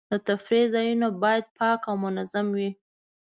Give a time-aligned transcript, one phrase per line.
[0.11, 2.69] د تفریح ځایونه باید پاک او منظم وي.